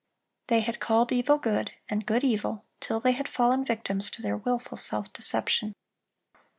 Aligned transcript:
They 0.47 0.61
had 0.61 0.79
called 0.79 1.11
evil 1.11 1.37
good, 1.37 1.73
and 1.87 2.07
good 2.07 2.23
evil, 2.23 2.65
till 2.79 2.99
they 2.99 3.11
had 3.11 3.29
fallen 3.29 3.63
victims 3.63 4.09
to 4.09 4.21
their 4.23 4.35
wilful 4.37 4.77
self 4.77 5.13
deception. 5.13 5.75